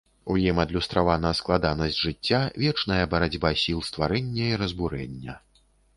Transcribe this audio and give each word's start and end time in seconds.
У 0.33 0.35
ім 0.43 0.59
адлюстравана 0.61 1.31
складанасць 1.39 1.99
жыцця, 2.05 2.39
вечная 2.63 2.99
барацьба 3.11 3.53
сіл 3.65 3.85
стварэння 3.89 4.49
і 4.55 4.59
разбурэння. 4.63 5.37